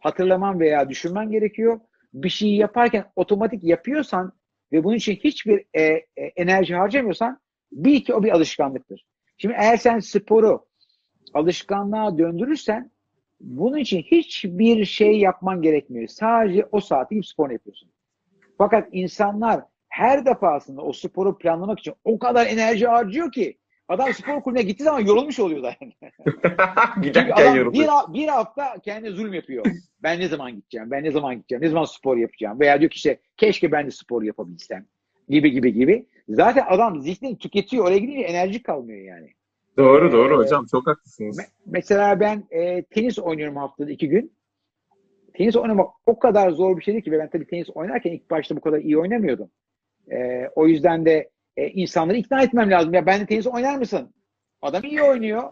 [0.00, 1.80] Hatırlaman veya düşünmen gerekiyor.
[2.14, 4.32] Bir şeyi yaparken otomatik yapıyorsan
[4.72, 6.04] ve bunun için hiçbir e, e,
[6.36, 7.40] enerji harcamıyorsan
[7.72, 9.06] bil ki o bir alışkanlıktır.
[9.36, 10.66] Şimdi eğer sen sporu
[11.34, 12.90] alışkanlığa döndürürsen
[13.40, 16.08] bunun için hiçbir şey yapman gerekmiyor.
[16.08, 17.90] Sadece o saati gidip sporunu yapıyorsun.
[18.58, 24.42] Fakat insanlar her defasında o sporu planlamak için o kadar enerji harcıyor ki adam spor
[24.42, 25.74] kulübüne gittiği zaman yorulmuş oluyor da.
[25.80, 25.92] Yani.
[27.02, 27.74] Giderken yoruldu.
[27.78, 29.66] bir, bir hafta kendine zulüm yapıyor.
[30.02, 32.96] Ben ne zaman gideceğim, ben ne zaman gideceğim, ne zaman spor yapacağım veya diyor ki
[32.96, 34.86] işte keşke ben de spor yapabilsem
[35.28, 36.06] gibi gibi gibi.
[36.28, 37.84] Zaten adam zihnini tüketiyor.
[37.84, 39.30] Oraya gidince enerji kalmıyor yani.
[39.78, 40.66] Doğru doğru Ee, hocam.
[40.70, 41.38] Çok haklısınız.
[41.38, 44.32] Me- Mesela ben e, tenis oynuyorum haftada iki gün.
[45.34, 48.56] Tenis oynamak o kadar zor bir şeydi ki ve ben tabii tenis oynarken ilk başta
[48.56, 49.50] bu kadar iyi oynamıyordum.
[50.12, 52.94] E, o yüzden de e, insanları ikna etmem lazım.
[52.94, 54.14] Ya ben de tenis oynar mısın?
[54.62, 55.42] Adam iyi oynuyor.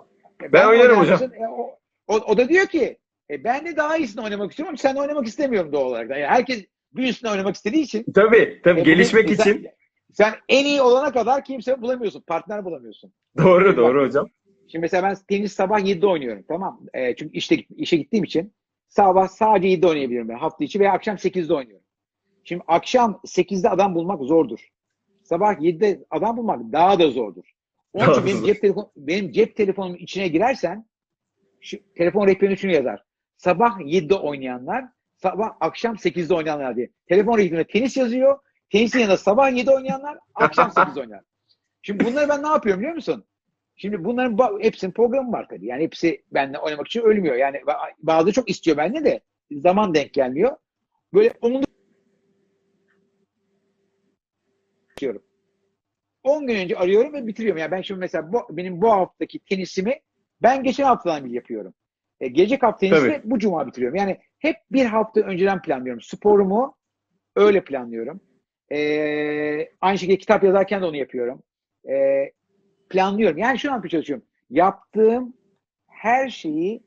[0.45, 1.13] E, Ben oynarım oynar hocam.
[1.29, 1.33] mısın?
[1.43, 2.99] E, o, o, o da diyor ki
[3.31, 6.11] e, ben de daha iyisini oynamak istiyorum ama sen oynamak istemiyorum doğal olarak.
[6.11, 9.69] Yani herkes bir üstüne oynamak istediği için Tabii tabii e, gelişmek sen- için.
[10.13, 12.21] sen en iyi olana kadar kimse bulamıyorsun.
[12.21, 13.13] Partner bulamıyorsun.
[13.39, 14.29] Doğru doğru hocam.
[14.69, 16.81] Şimdi mesela ben tenis sabah 7'de oynuyorum tamam.
[16.95, 18.53] E, çünkü işte işe gittiğim için
[18.89, 21.85] sabah sadece 7'de oynayabiliyorum ben hafta içi veya akşam 8'de oynuyorum.
[22.45, 24.69] Şimdi akşam 8'de adam bulmak zordur.
[25.23, 27.45] Sabah 7'de adam bulmak daha da zordur.
[27.93, 30.87] Onun için benim cep, telefon, benim cep telefonumun içine girersen
[31.61, 33.05] şu, telefon rehberine şunu yazar.
[33.37, 34.85] Sabah 7'de oynayanlar,
[35.17, 36.91] sabah akşam 8'de oynayanlar diye.
[37.07, 38.39] Telefon rehberine tenis yazıyor.
[38.71, 41.25] Tenisin yanında sabah 7'de oynayanlar, akşam 8'de oynayanlar.
[41.83, 43.25] Şimdi bunları ben ne yapıyorum biliyor musun?
[43.77, 45.67] Şimdi bunların hepsinin programı var tabii.
[45.67, 47.35] Yani hepsi benimle oynamak için ölmüyor.
[47.37, 49.21] Yani ba- bazı çok istiyor bende de
[49.53, 50.57] zaman denk gelmiyor.
[51.15, 51.63] Böyle onu
[55.01, 55.23] istiyorum.
[56.25, 57.61] 10 gün önce arıyorum ve bitiriyorum.
[57.61, 60.01] Yani ben şimdi mesela bu, benim bu haftaki tenisimi
[60.43, 61.75] ben geçen haftadan beri yapıyorum.
[62.21, 63.31] E, gelecek hafta tenisimi Tabii.
[63.31, 63.97] bu cuma bitiriyorum.
[63.97, 66.03] Yani hep bir hafta önceden planlıyorum.
[66.03, 66.77] Sporumu
[67.37, 68.21] öyle planlıyorum.
[68.73, 68.79] E,
[69.81, 71.43] aynı şekilde kitap yazarken de onu yapıyorum.
[71.89, 72.25] E,
[72.89, 73.39] planlıyorum.
[73.39, 74.27] Yani şunu yapmaya çalışıyorum.
[74.51, 75.35] Yaptığım
[75.87, 76.83] her şeyi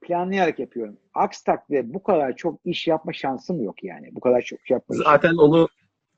[0.00, 0.98] planlayarak yapıyorum.
[1.14, 4.14] Aksi takdirde bu kadar çok iş yapma şansım yok yani.
[4.14, 5.68] Bu kadar çok iş yapma Zaten onu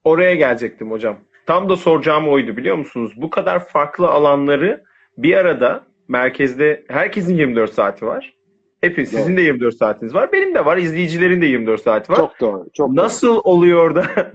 [0.04, 1.18] oraya gelecektim hocam.
[1.46, 3.12] Tam da soracağım oydu biliyor musunuz?
[3.16, 4.84] Bu kadar farklı alanları
[5.18, 8.34] bir arada merkezde herkesin 24 saati var.
[8.80, 10.32] Hepiniz, sizin de 24 saatiniz var.
[10.32, 10.76] Benim de var.
[10.76, 12.16] izleyicilerin de 24 saati var.
[12.16, 12.66] Çok doğru.
[12.74, 13.40] Çok Nasıl doğru.
[13.40, 14.06] oluyor da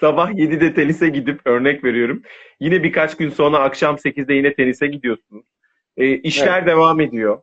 [0.00, 2.22] sabah 7'de tenise gidip örnek veriyorum.
[2.60, 5.46] Yine birkaç gün sonra akşam 8'de yine tenise gidiyorsunuz.
[5.96, 7.38] E, işler devam ediyor.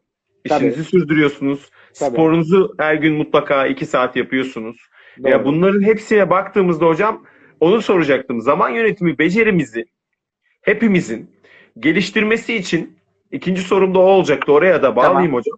[0.50, 0.68] Tabii.
[0.68, 1.70] İşinizi sürdürüyorsunuz.
[2.00, 2.12] Tabii.
[2.12, 4.78] Sporunuzu her gün mutlaka 2 saat yapıyorsunuz.
[5.24, 5.32] Doğru.
[5.32, 7.24] Ya bunların hepsine baktığımızda hocam
[7.64, 8.42] onu soracaktım.
[8.42, 9.86] Zaman yönetimi becerimizi
[10.62, 11.32] hepimizin
[11.80, 12.98] geliştirmesi için
[13.32, 14.52] ikinci sorum da o olacaktı.
[14.52, 15.58] Oraya da bağlayayım hocam.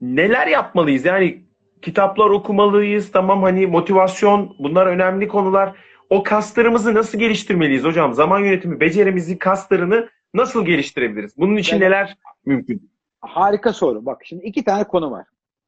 [0.00, 1.04] Neler yapmalıyız?
[1.04, 1.42] Yani
[1.82, 3.12] kitaplar okumalıyız.
[3.12, 5.72] Tamam hani motivasyon bunlar önemli konular.
[6.10, 8.14] O kaslarımızı nasıl geliştirmeliyiz hocam?
[8.14, 11.36] Zaman yönetimi becerimizi, kaslarını nasıl geliştirebiliriz?
[11.36, 12.90] Bunun için Ben- neler mümkün?
[13.20, 14.06] Harika soru.
[14.06, 15.26] Bak şimdi iki tane konu var.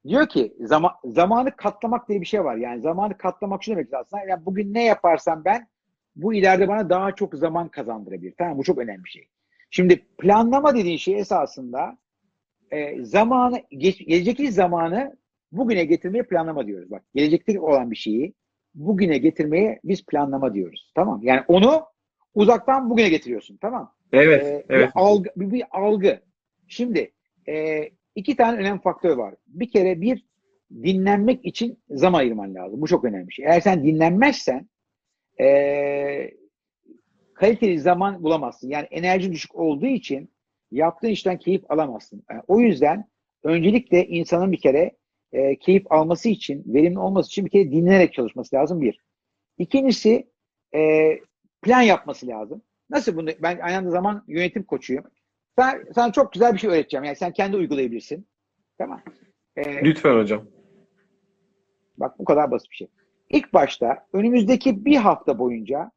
[0.08, 2.56] Diyor ki zaman, zamanı katlamak diye bir şey var.
[2.56, 4.22] Yani zamanı katlamak şu demek aslında.
[4.24, 5.68] Yani bugün ne yaparsam ben
[6.16, 8.34] bu ileride bana daha çok zaman kazandırabilir.
[8.38, 9.28] Tamam bu çok önemli bir şey.
[9.70, 11.98] Şimdi planlama dediğin şey esasında
[12.70, 15.16] e, zamanı, geç, gelecekteki zamanı
[15.52, 16.90] bugüne getirmeye planlama diyoruz.
[16.90, 18.34] Bak gelecekte olan bir şeyi
[18.74, 20.92] bugüne getirmeye biz planlama diyoruz.
[20.94, 21.20] Tamam.
[21.22, 21.84] Yani onu
[22.34, 23.56] uzaktan bugüne getiriyorsun.
[23.56, 23.94] Tamam.
[24.12, 24.88] Evet, Ee, evet.
[24.88, 26.20] Bir algı, bir, bir algı.
[26.68, 27.12] Şimdi
[27.48, 29.34] e, iki tane önemli faktör var.
[29.46, 30.24] Bir kere bir
[30.70, 32.80] dinlenmek için zaman ayırman lazım.
[32.80, 33.44] Bu çok önemli şey.
[33.44, 34.68] Eğer sen dinlenmezsen
[35.40, 36.30] e,
[37.34, 38.68] kaliteli zaman bulamazsın.
[38.68, 40.30] Yani enerji düşük olduğu için
[40.70, 42.22] yaptığın işten keyif alamazsın.
[42.30, 43.04] Yani o yüzden
[43.42, 44.96] öncelikle insanın bir kere
[45.32, 49.00] e, keyif alması için, verimli olması için bir kere dinlenerek çalışması lazım bir.
[49.58, 50.30] İkincisi
[50.74, 51.10] e,
[51.62, 52.62] plan yapması lazım.
[52.90, 53.30] Nasıl bunu?
[53.42, 55.04] Ben aynı anda zaman yönetim koçuyum.
[55.58, 57.04] Sana, sana çok güzel bir şey öğreteceğim.
[57.04, 58.26] Yani sen kendi uygulayabilirsin.
[58.78, 59.00] Tamam.
[59.56, 60.44] Ee, Lütfen hocam.
[61.98, 62.88] bak bu kadar basit bir şey.
[63.30, 65.90] İlk başta önümüzdeki bir hafta boyunca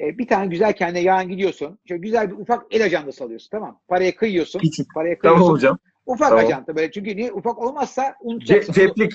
[0.00, 1.78] e, bir tane güzel kendine yarın gidiyorsun.
[1.88, 3.48] Şöyle güzel bir ufak el ajandası alıyorsun.
[3.50, 3.80] Tamam.
[3.88, 4.60] Paraya kıyıyorsun.
[4.60, 4.94] Küçük.
[4.94, 5.42] Paraya kıyıyorsun.
[5.44, 5.78] Tamam hocam.
[6.06, 6.44] Ufak Tamam.
[6.44, 6.90] ajanda böyle.
[6.90, 7.32] Çünkü niye?
[7.32, 8.72] Ufak olmazsa Ce- unutacaksın.
[8.72, 9.12] ceplik.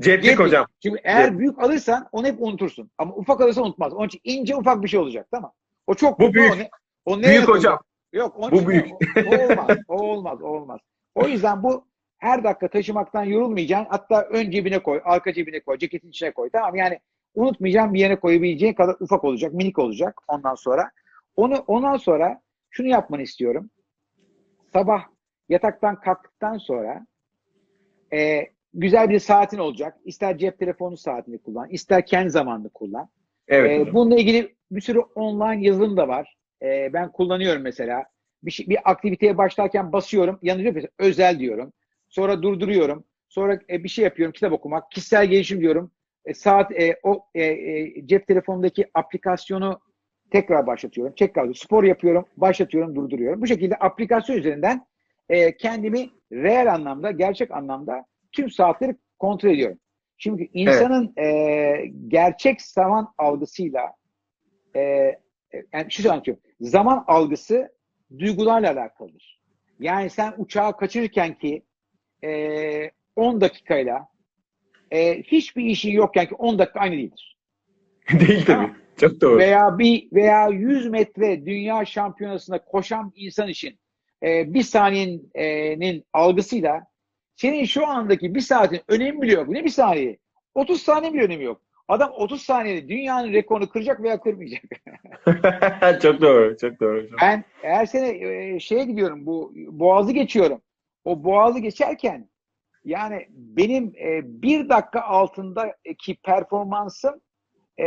[0.00, 0.38] Ceplik Ceplik.
[0.38, 0.66] hocam.
[0.82, 1.38] Çünkü eğer Cep.
[1.38, 2.90] büyük alırsan onu hep unutursun.
[2.98, 3.92] Ama ufak alırsan unutmaz.
[3.94, 5.26] Onun için ince ufak bir şey olacak.
[5.30, 5.52] Tamam.
[5.86, 6.52] O çok Bu büyük.
[6.52, 6.70] O, ne-
[7.04, 7.78] o Büyük hocam.
[8.14, 8.86] Yok onun Bu büyük.
[8.90, 9.78] O, o olmaz.
[9.88, 10.42] O olmaz.
[10.42, 10.80] O olmaz.
[11.14, 11.86] O yüzden bu
[12.18, 13.90] her dakika taşımaktan yorulmayacaksın.
[13.90, 16.50] Hatta ön cebine koy, arka cebine koy, ceketin içine koy.
[16.50, 16.98] Tamam yani
[17.34, 20.90] unutmayacağın bir yere koyabileceğin kadar ufak olacak, minik olacak ondan sonra.
[21.36, 23.70] Onu ondan sonra şunu yapmanı istiyorum.
[24.72, 25.02] Sabah
[25.48, 27.06] yataktan kalktıktan sonra
[28.12, 28.42] e,
[28.74, 29.98] güzel bir saatin olacak.
[30.04, 33.08] İster cep telefonu saatini kullan, ister kendi zamanını kullan.
[33.48, 33.80] Evet.
[33.80, 33.94] Hocam.
[33.94, 36.36] bununla ilgili bir sürü online yazılım da var.
[36.64, 38.04] Ee, ben kullanıyorum mesela.
[38.42, 40.38] Bir, şey, bir aktiviteye başlarken basıyorum.
[40.42, 41.72] Yanıyor mesela özel diyorum.
[42.08, 43.04] Sonra durduruyorum.
[43.28, 44.32] Sonra e, bir şey yapıyorum.
[44.32, 44.90] Kitap okumak.
[44.90, 45.90] Kişisel gelişim diyorum.
[46.24, 49.80] E, saat e, o e, e, cep telefonundaki aplikasyonu
[50.30, 51.14] tekrar başlatıyorum.
[51.18, 52.24] Tekrar spor yapıyorum.
[52.36, 52.96] Başlatıyorum.
[52.96, 53.42] Durduruyorum.
[53.42, 54.86] Bu şekilde aplikasyon üzerinden
[55.28, 59.78] e, kendimi reel anlamda, gerçek anlamda tüm saatleri kontrol ediyorum.
[60.18, 63.92] Çünkü insanın e, gerçek zaman algısıyla
[64.74, 65.23] e, e,
[65.72, 66.42] yani şu anlatıyorum.
[66.60, 67.68] Zaman algısı
[68.18, 69.40] duygularla alakalıdır.
[69.80, 71.62] Yani sen uçağı kaçırırken ki
[72.24, 74.08] e, 10 dakikayla
[74.90, 77.38] e, hiçbir işin yokken ki 10 dakika aynı değildir.
[78.20, 78.72] Değil tabii.
[78.96, 79.38] Çok doğru.
[79.38, 83.78] Veya bir veya 100 metre dünya şampiyonasında koşan insan için
[84.22, 86.86] e, bir saniyenin algısıyla
[87.36, 89.48] senin şu andaki bir saatin önemi bile yok.
[89.48, 90.18] Ne bir saniye?
[90.54, 91.62] 30 saniye bile önemi yok.
[91.88, 94.62] Adam 30 saniyede dünyanın rekorunu kıracak veya kırmayacak.
[96.02, 96.56] çok doğru.
[96.56, 97.18] Çok doğru hocam.
[97.22, 100.60] Ben eğer sene e, şeye gidiyorum bu boğazı geçiyorum.
[101.04, 102.28] O boğazı geçerken
[102.84, 107.20] yani benim e, bir dakika altındaki performansım
[107.80, 107.86] e,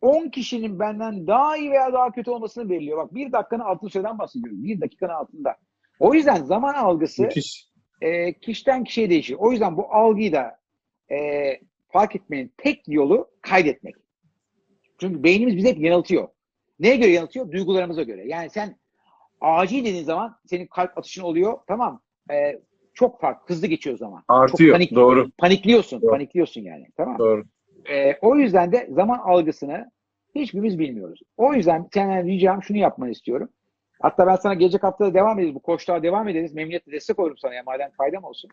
[0.00, 2.98] 10 kişinin benden daha iyi veya daha kötü olmasını belirliyor.
[2.98, 4.64] Bak bir dakikanın altında süreden bahsediyorum.
[4.64, 5.56] Bir dakikanın altında.
[5.98, 7.68] O yüzden zaman algısı Müthiş.
[8.00, 9.36] e, kişiden kişiye değişir.
[9.38, 10.58] O yüzden bu algıyı da
[11.10, 11.50] e,
[11.94, 13.94] fark etmenin tek yolu kaydetmek.
[15.00, 16.28] Çünkü beynimiz bizi hep yanıltıyor.
[16.80, 17.52] Neye göre yanıltıyor?
[17.52, 18.28] Duygularımıza göre.
[18.28, 18.76] Yani sen
[19.40, 21.58] acil dediğin zaman senin kalp atışın oluyor.
[21.66, 22.00] Tamam.
[22.30, 22.60] E,
[22.94, 24.22] çok fark, hızlı geçiyor zaman.
[24.28, 24.70] Artıyor.
[24.70, 25.30] Çok panik, Doğru.
[25.38, 26.02] panikliyorsun.
[26.02, 26.10] Doğru.
[26.10, 26.86] Panikliyorsun yani.
[26.96, 27.18] Tamam.
[27.18, 27.44] Doğru.
[27.90, 29.90] E, o yüzden de zaman algısını
[30.34, 31.20] hiçbirimiz bilmiyoruz.
[31.36, 33.48] O yüzden senden ricam şunu yapmanı istiyorum.
[34.02, 35.54] Hatta ben sana gelecek hafta da devam ederiz.
[35.54, 36.54] Bu koçluğa devam ederiz.
[36.54, 38.50] Memnuniyetle destek olurum sana ya madem faydam olsun.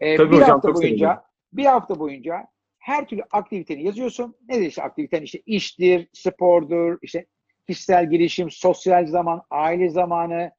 [0.00, 1.20] E, Tabii bir hocam, hafta boyunca sevinirim.
[1.52, 2.46] bir hafta boyunca
[2.84, 4.36] her türlü aktiviteni yazıyorsun.
[4.48, 5.22] Nedir işte aktiviten?
[5.22, 7.26] İşte iştir, spordur, işte
[7.66, 10.50] kişisel gelişim, sosyal zaman, aile zamanı,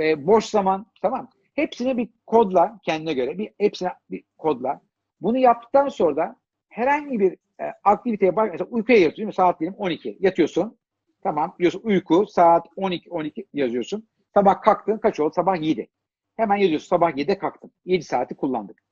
[0.00, 1.30] e, boş zaman tamam.
[1.54, 4.80] Hepsini bir kodla kendine göre bir hepsine bir kodla.
[5.20, 6.36] Bunu yaptıktan sonra da
[6.68, 9.34] herhangi bir e, aktiviteye baş mesela uykuya yatıyorsun değil mi?
[9.34, 10.78] Saat diyelim 12 yatıyorsun.
[11.22, 14.08] Tamam diyorsun uyku saat 12 12 yazıyorsun.
[14.34, 15.32] Sabah kalktın kaç oldu?
[15.34, 15.88] Sabah 7.
[16.36, 17.70] Hemen yazıyorsun sabah 7'de kalktım.
[17.84, 18.89] 7 saati kullandık.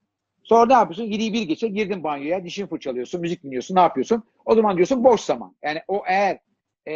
[0.48, 1.04] Sonra ne yapıyorsun?
[1.04, 4.22] 7'yi bir geçe girdin banyoya, dişini fırçalıyorsun, müzik dinliyorsun, ne yapıyorsun?
[4.44, 5.56] O zaman diyorsun boş zaman.
[5.62, 6.38] Yani o eğer
[6.86, 6.94] e,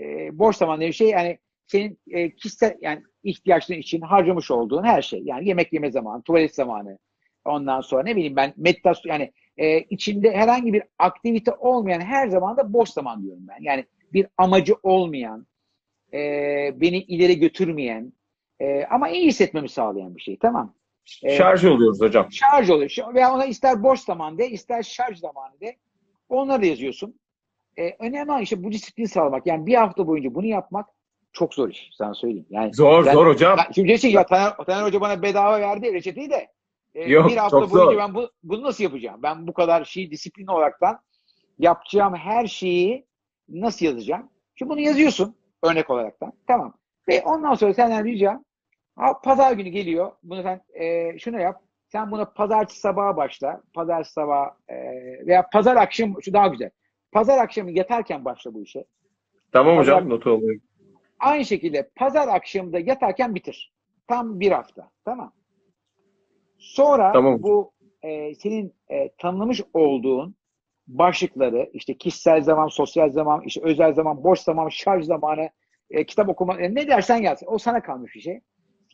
[0.00, 4.84] e, boş zaman diye bir şey yani senin e, kişisel yani ihtiyaçların için harcamış olduğun
[4.84, 5.22] her şey.
[5.24, 6.98] Yani yemek yeme zamanı, tuvalet zamanı,
[7.44, 12.56] ondan sonra ne bileyim ben meditasyon yani e, içinde herhangi bir aktivite olmayan her zaman
[12.56, 13.58] da boş zaman diyorum ben.
[13.60, 15.46] Yani bir amacı olmayan,
[16.12, 16.18] e,
[16.80, 18.12] beni ileri götürmeyen
[18.60, 20.38] e, ama iyi hissetmemi sağlayan bir şey.
[20.38, 20.74] Tamam.
[21.22, 22.28] E, Şarj oluyoruz hocam.
[22.32, 23.14] şarj oluyor.
[23.14, 25.76] Veya ona ister boş zaman de, ister şarj zamanı de.
[26.28, 27.20] Onları da yazıyorsun.
[27.78, 29.46] E, önemli olan işte bu disiplin sağlamak.
[29.46, 30.86] Yani bir hafta boyunca bunu yapmak
[31.32, 31.90] çok zor iş.
[31.98, 32.46] Sana söyleyeyim.
[32.50, 33.58] Yani Zor ben- zor hocam.
[33.58, 36.48] ya şimdi diyeceksin ya Taner, Taner Hoca bana bedava verdi reçeteyi de
[36.94, 37.96] e, Yok, bir hafta boyunca zor.
[37.96, 39.22] ben bu, bunu nasıl yapacağım?
[39.22, 40.98] Ben bu kadar şeyi disiplin olaraktan
[41.58, 43.06] yapacağım her şeyi
[43.48, 44.30] nasıl yazacağım?
[44.54, 46.32] Şimdi bunu yazıyorsun örnek olaraktan.
[46.46, 46.74] Tamam.
[47.08, 48.42] Ve ondan sonra senden ricam ha,
[49.24, 50.12] pazar günü geliyor.
[50.22, 51.62] Bunu sen e, şunu yap.
[51.86, 53.62] Sen buna pazartesi sabaha başla.
[53.74, 54.76] Pazar sabah e,
[55.26, 56.70] veya pazar akşam şu daha güzel.
[57.12, 58.84] Pazar akşamı yatarken başla bu işe.
[59.52, 60.62] Tamam Pazar- hocam notu alıyorum.
[61.20, 63.72] Aynı şekilde pazar akşamında yatarken bitir.
[64.06, 64.90] Tam bir hafta.
[65.04, 65.32] Tamam.
[66.58, 67.42] Sonra Tamam.
[67.42, 70.36] bu e, senin e, tanımlamış olduğun
[70.86, 75.50] başlıkları işte kişisel zaman, sosyal zaman, işte özel zaman, boş zaman, şarj zamanı,
[75.90, 77.42] e, kitap okuma e, ne dersen yaz.
[77.46, 78.40] O sana kalmış bir şey.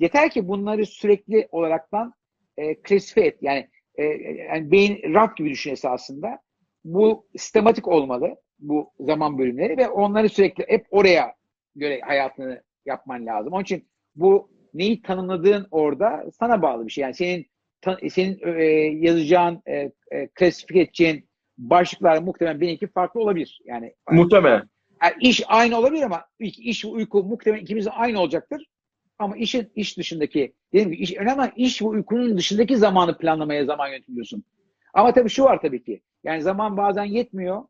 [0.00, 2.14] Yeter ki bunları sürekli olaraktan
[2.56, 3.38] e, klasifiye et.
[3.40, 6.38] Yani, e, yani beyin raf gibi düşün esasında.
[6.84, 11.34] Bu sistematik olmalı bu zaman bölümleri ve onları sürekli hep oraya
[11.76, 13.52] göre hayatını yapman lazım.
[13.52, 17.02] Onun için bu neyi tanımladığın orada sana bağlı bir şey.
[17.02, 17.46] Yani senin
[18.10, 18.64] senin e,
[19.06, 23.60] yazacağın, e, e, klasifiye edeceğin başlıklar muhtemelen benimki farklı olabilir.
[23.64, 24.62] Yani, Muhtemelen.
[25.02, 28.66] yani iş aynı olabilir ama iş, uyku muhtemelen ikimizin aynı olacaktır.
[29.20, 33.88] Ama işin iş dışındaki, dediğim gibi iş, önemli iş ve uykunun dışındaki zamanı planlamaya zaman
[33.88, 34.44] yönetiyorsun.
[34.94, 36.00] Ama tabii şu var tabii ki.
[36.24, 37.64] Yani zaman bazen yetmiyor.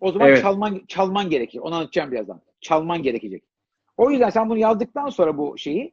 [0.00, 0.42] O zaman Evet.
[0.42, 1.58] çalman çalman gerekir.
[1.58, 2.40] Onu anlatacağım birazdan.
[2.60, 3.42] Çalman gerekecek.
[3.96, 5.92] O yüzden sen bunu yazdıktan sonra bu şeyi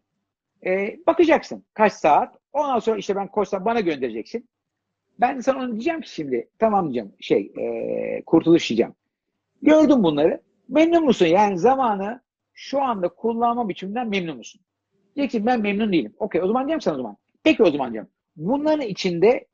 [0.65, 1.65] e, bakacaksın.
[1.73, 2.37] Kaç saat?
[2.53, 4.49] Ondan sonra işte ben koşsam bana göndereceksin.
[5.19, 8.93] Ben de sana onu diyeceğim ki şimdi tamam diyeceğim şey e, kurtuluş diyeceğim.
[9.61, 10.41] Gördüm bunları.
[10.69, 11.25] Memnun musun?
[11.25, 12.21] Yani zamanı
[12.53, 14.61] şu anda kullanma biçiminden memnun musun?
[15.15, 16.13] Diyeceksin ben memnun değilim.
[16.19, 17.17] Okey o zaman diyeceğim sana o zaman.
[17.43, 18.07] Peki o zaman diyeceğim.
[18.35, 19.47] Bunların içinde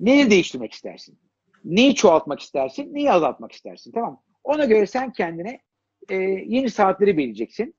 [0.00, 1.18] neyi değiştirmek istersin?
[1.64, 2.94] Neyi çoğaltmak istersin?
[2.94, 3.92] Neyi azaltmak istersin?
[3.92, 4.22] Tamam?
[4.44, 5.60] Ona göre sen kendine
[6.08, 6.14] e,
[6.46, 7.74] yeni saatleri belirleyeceksin.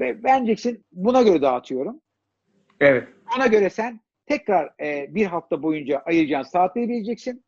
[0.00, 2.00] Ve ben diyeceksin buna göre dağıtıyorum.
[2.80, 3.08] Evet.
[3.36, 7.44] Ona göre sen tekrar e, bir hafta boyunca ayıracağın saatleri bileceksin.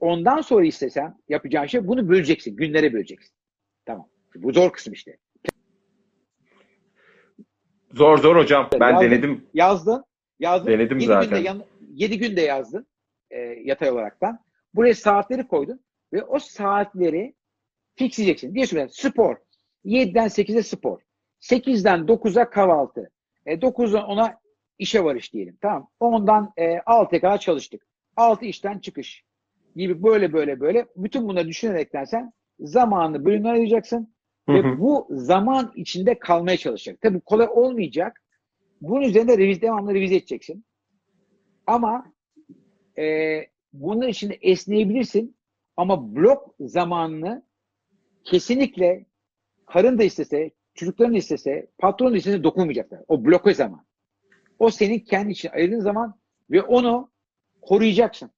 [0.00, 2.56] Ondan sonra istesen yapacağın şey bunu böleceksin.
[2.56, 3.34] Günlere böleceksin.
[3.86, 4.08] Tamam.
[4.34, 5.16] Bu zor kısım işte.
[7.94, 8.68] Zor zor hocam.
[8.80, 9.10] Ben Yazdım.
[9.10, 9.46] denedim.
[9.54, 10.04] Yazdın.
[10.38, 10.70] Yazdın.
[10.72, 11.30] Denedim Yedi zaten.
[11.30, 11.62] Günde, yan,
[11.94, 12.86] 7 günde yazdın.
[13.30, 14.38] E, yatay olaraktan.
[14.74, 15.80] Buraya saatleri koydun.
[16.12, 17.34] Ve o saatleri
[17.96, 18.54] fixleyeceksin.
[18.54, 19.36] Diyorsun ben spor.
[19.84, 21.00] 7'den 8'e spor.
[21.40, 23.10] 8'den 9'a kahvaltı.
[23.46, 24.40] E, 9'dan 10'a
[24.78, 25.58] işe varış diyelim.
[25.60, 25.88] Tamam.
[26.00, 27.86] 10'dan e, 6'ya kadar çalıştık.
[28.16, 29.24] 6 işten çıkış
[29.76, 34.11] gibi böyle böyle böyle bütün bunları düşünerekten sen zamanını bölümler ayıracaksın
[34.48, 37.00] Hı ve bu zaman içinde kalmaya çalışacak.
[37.00, 38.22] Tabii kolay olmayacak.
[38.80, 40.64] Bunun üzerinde revize, devamlı revize edeceksin.
[41.66, 42.12] Ama
[42.98, 43.38] e,
[43.72, 45.36] bunun içinde esneyebilirsin
[45.76, 47.46] ama blok zamanını
[48.24, 49.06] kesinlikle
[49.66, 53.00] karın da istese, çocukların da istese, patron da istese dokunmayacaklar.
[53.08, 53.86] O bloke zaman.
[54.58, 57.10] O senin kendi için ayırdığın zaman ve onu
[57.60, 58.30] koruyacaksın.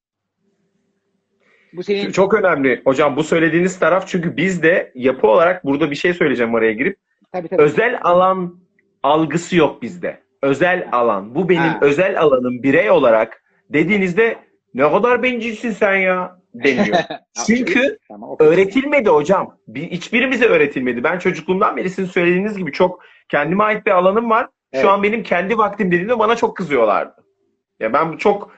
[1.77, 5.97] Bu senin Çok önemli hocam bu söylediğiniz taraf çünkü biz de yapı olarak burada bir
[5.97, 6.97] şey söyleyeceğim araya girip
[7.33, 7.63] tabii tabii.
[7.63, 8.59] özel alan
[9.03, 10.21] algısı yok bizde.
[10.43, 11.35] Özel alan.
[11.35, 11.79] Bu benim Ha.
[11.83, 14.37] özel alanım birey olarak dediğinizde
[14.75, 16.97] ne kadar bencilsin sen ya deniyor.
[17.47, 19.57] Çünkü Tamam, öğretilmedi hocam.
[19.69, 21.05] Bir, hiçbirimize öğretilmedi.
[21.05, 24.45] Ben çocukluğumdan beri sizin söylediğiniz gibi çok kendime ait bir alanım var.
[24.45, 24.87] Şu Evet.
[24.89, 27.25] an benim kendi vaktim dediğimde bana çok kızıyorlardı.
[27.81, 28.53] Ya ben bu çok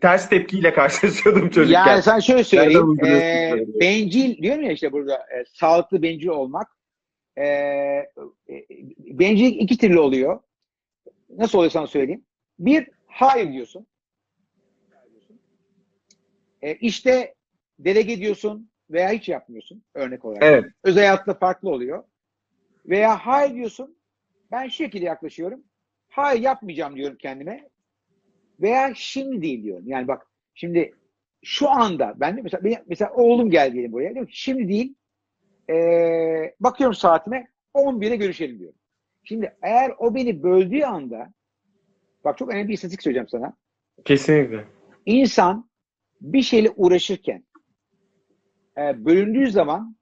[0.00, 1.86] ters tepkiyle karşılaşıyordum çocukken.
[1.86, 3.04] Yani sen şöyle söyleyeyim.
[3.04, 6.68] E, bencil diyorum ya işte burada e, sağlıklı bencil olmak.
[7.36, 8.06] E, e,
[8.98, 10.40] bencillik iki türlü oluyor.
[11.30, 12.24] Nasıl oluyor sana söyleyeyim.
[12.58, 13.86] Bir, hayır diyorsun.
[16.62, 17.34] E, işte
[17.78, 20.42] delege ediyorsun veya hiç yapmıyorsun örnek olarak.
[20.42, 20.64] Evet.
[20.84, 22.04] Özel hayatta farklı oluyor.
[22.86, 23.96] Veya hayır diyorsun.
[24.50, 25.64] Ben şu şekilde yaklaşıyorum.
[26.08, 27.68] Hayır yapmayacağım diyorum kendime.
[28.60, 29.84] Veya şimdi diyorum.
[29.86, 30.94] Yani bak şimdi
[31.42, 34.10] şu anda ben de mesela benim, mesela oğlum geldi diyelim buraya.
[34.10, 34.94] Diyorum ki şimdi değil.
[35.70, 38.78] Ee, bakıyorum saatime 11'e görüşelim diyorum.
[39.24, 41.32] Şimdi eğer o beni böldüğü anda
[42.24, 43.56] bak çok önemli bir istatistik söyleyeceğim sana.
[44.04, 44.64] Kesinlikle.
[45.06, 45.70] İnsan
[46.20, 47.44] bir şeyle uğraşırken
[48.78, 49.96] e, bölündüğü zaman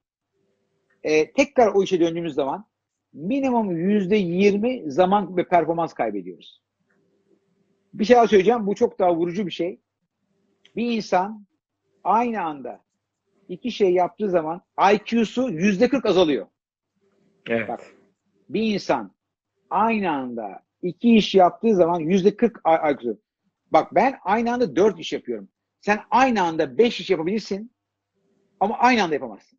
[1.02, 2.70] e, tekrar o işe döndüğümüz zaman
[3.12, 6.62] minimum yüzde yirmi zaman ve performans kaybediyoruz.
[7.94, 8.66] Bir şey daha söyleyeceğim.
[8.66, 9.81] Bu çok daha vurucu bir şey.
[10.76, 11.46] Bir insan
[12.05, 12.81] aynı anda
[13.48, 16.46] iki şey yaptığı zaman IQ'su yüzde kırk azalıyor.
[17.48, 17.68] Evet.
[17.68, 17.94] Bak.
[18.48, 19.12] Bir insan
[19.70, 23.18] aynı anda iki iş yaptığı zaman yüzde kırk IQ.
[23.72, 25.48] Bak ben aynı anda dört iş yapıyorum.
[25.81, 27.72] Sen aynı anda beş iş yapabilirsin
[28.61, 29.59] ama aynı anda yapamazsın.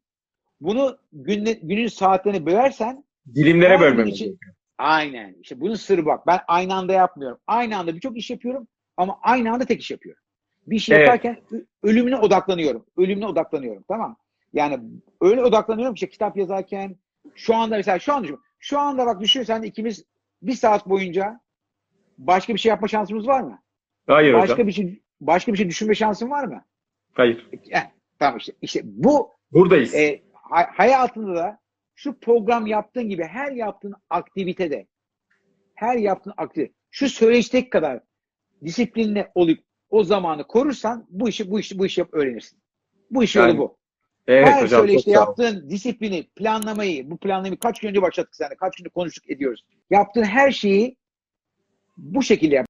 [0.61, 3.03] Bunu günle, günün saatlerine bölersen
[3.35, 4.55] Dilimlere bölmemiz gerekiyor.
[4.81, 5.35] Aynen.
[5.41, 6.27] İşte bunun sırrı bak.
[6.27, 7.37] Ben aynı anda yapmıyorum.
[7.47, 8.67] Aynı anda birçok iş yapıyorum
[8.97, 10.21] ama aynı anda tek iş yapıyorum.
[10.67, 11.07] Bir şey Evet.
[11.07, 11.37] yaparken
[11.83, 12.85] ölümüne odaklanıyorum.
[12.97, 13.83] Ölümüne odaklanıyorum.
[13.87, 14.17] Tamam.
[14.53, 14.79] Yani
[15.21, 16.95] öyle odaklanıyorum ki işte kitap yazarken
[17.35, 18.39] şu anda mesela şu an düşün.
[18.59, 20.05] Şu anda bak düşünürsen ikimiz
[20.41, 21.39] bir saat boyunca
[22.17, 23.59] başka bir şey yapma şansımız var mı?
[24.07, 24.67] Hayır Başka hocam.
[24.67, 26.63] bir şey başka bir şey düşünme şansın var mı?
[27.13, 27.47] Hayır.
[27.71, 27.81] Eh,
[28.19, 28.53] tamam işte.
[28.61, 29.95] İşte bu Buradayız.
[29.95, 31.59] e, hay- hayatında da
[32.03, 34.87] şu program yaptığın gibi her yaptığın aktivitede
[35.75, 37.99] her yaptığın aktivite şu söyleşteki kadar
[38.65, 39.59] disiplinle olup
[39.89, 42.59] o zamanı korursan bu işi bu işi bu işi yap öğrenirsin.
[43.11, 43.77] Bu iş Yani, yolu bu.
[44.27, 44.79] evet her hocam.
[44.79, 49.29] Çok söyleşte yaptığın disiplini, planlamayı, bu planlamayı kaç gün önce başlattık seninle, kaç gündür konuştuk
[49.29, 49.65] ediyoruz.
[49.89, 50.97] Yaptığın her şeyi
[51.97, 52.67] bu şekilde yap.